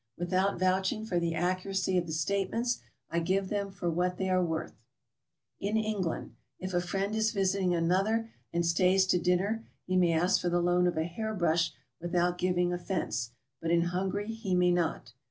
Without 0.17 0.59
vouching 0.59 1.05
for 1.05 1.19
the 1.19 1.35
accuracy 1.35 1.95
of 1.95 2.07
the 2.07 2.11
statements, 2.11 2.81
I 3.11 3.19
give 3.19 3.49
them 3.49 3.69
for 3.69 3.87
what 3.87 4.17
they 4.17 4.31
are 4.31 4.43
worth:— 4.43 4.73
In 5.69 5.77
England, 5.77 6.33
if 6.57 6.73
a 6.73 6.81
friend 6.81 7.13
is 7.15 7.31
visiting 7.31 7.75
another, 7.75 8.31
and 8.51 8.65
stays 8.65 9.05
to 9.05 9.19
dinner, 9.19 9.63
he 9.85 9.95
may 9.95 10.13
ask 10.13 10.41
for 10.41 10.49
the 10.49 10.59
loan 10.59 10.87
of 10.87 10.97
a 10.97 11.03
hairbrush 11.03 11.71
without 12.01 12.39
giving 12.39 12.73
offence; 12.73 13.29
but 13.61 13.69
in 13.69 13.81
Hungary 13.93 14.29
he 14.31 14.55
may 14.55 14.71
not. 14.71 15.13